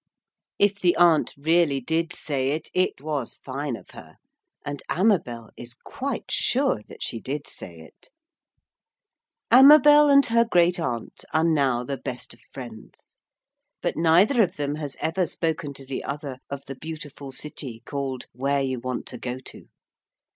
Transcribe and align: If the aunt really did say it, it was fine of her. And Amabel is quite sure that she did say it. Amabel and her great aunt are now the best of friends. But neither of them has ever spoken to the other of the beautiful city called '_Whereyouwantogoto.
If 0.57 0.79
the 0.79 0.95
aunt 0.95 1.35
really 1.37 1.79
did 1.79 2.11
say 2.11 2.53
it, 2.53 2.71
it 2.73 3.01
was 3.01 3.35
fine 3.35 3.75
of 3.75 3.91
her. 3.91 4.15
And 4.65 4.81
Amabel 4.89 5.51
is 5.55 5.75
quite 5.75 6.31
sure 6.31 6.81
that 6.87 7.03
she 7.03 7.19
did 7.19 7.45
say 7.45 7.77
it. 7.77 8.09
Amabel 9.51 10.09
and 10.09 10.25
her 10.25 10.43
great 10.43 10.79
aunt 10.79 11.23
are 11.35 11.43
now 11.43 11.83
the 11.83 11.97
best 11.97 12.33
of 12.33 12.39
friends. 12.51 13.15
But 13.83 13.95
neither 13.95 14.41
of 14.41 14.55
them 14.55 14.73
has 14.77 14.97
ever 14.99 15.27
spoken 15.27 15.71
to 15.75 15.85
the 15.85 16.03
other 16.03 16.39
of 16.49 16.65
the 16.65 16.73
beautiful 16.73 17.31
city 17.31 17.83
called 17.85 18.25
'_Whereyouwantogoto. 18.35 19.67